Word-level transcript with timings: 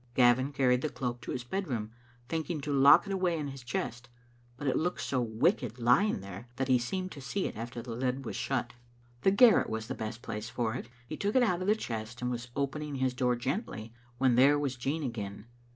Gavin 0.15 0.51
carried 0.51 0.81
the 0.81 0.89
cloak 0.89 1.21
to 1.21 1.31
his 1.31 1.43
bed 1.43 1.67
room, 1.67 1.91
thinking 2.27 2.59
to 2.61 2.73
lock 2.73 3.05
it 3.05 3.13
away 3.13 3.37
in 3.37 3.49
his 3.49 3.61
chest, 3.61 4.09
but 4.57 4.65
it 4.65 4.75
looked 4.75 5.01
so 5.01 5.21
wicked 5.21 5.77
lying 5.77 6.21
there 6.21 6.47
that 6.55 6.67
he 6.69 6.79
seemed 6.79 7.11
to 7.11 7.21
see 7.21 7.45
it 7.45 7.55
after 7.55 7.83
the 7.83 7.91
lid 7.93 8.25
was 8.25 8.35
shut. 8.35 8.73
The 9.21 9.29
garret 9.29 9.69
was 9.69 9.85
the 9.85 9.93
best 9.93 10.23
place 10.23 10.49
for 10.49 10.73
it. 10.73 10.89
He 11.05 11.17
took 11.17 11.35
it 11.35 11.43
out 11.43 11.61
of 11.61 11.67
the 11.67 11.75
chest 11.75 12.19
and 12.19 12.31
was 12.31 12.47
opening 12.55 12.95
his 12.95 13.13
door 13.13 13.35
gently, 13.35 13.93
when 14.17 14.33
there 14.33 14.57
was 14.57 14.75
Jean 14.75 15.03
again. 15.03 15.45